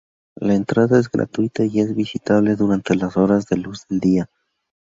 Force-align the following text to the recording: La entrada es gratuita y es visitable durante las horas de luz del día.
La 0.37 0.55
entrada 0.55 0.97
es 0.99 1.11
gratuita 1.11 1.63
y 1.63 1.79
es 1.79 1.93
visitable 1.93 2.55
durante 2.55 2.95
las 2.95 3.17
horas 3.17 3.45
de 3.45 3.57
luz 3.57 3.85
del 3.87 3.99
día. 3.99 4.29